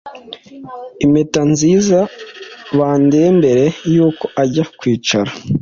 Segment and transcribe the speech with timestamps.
[1.05, 5.31] Impeta nziza-bandembere yuko ajya kwicara